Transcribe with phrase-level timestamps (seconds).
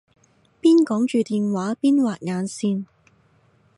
[0.59, 2.85] 邊講住電話邊畫眼線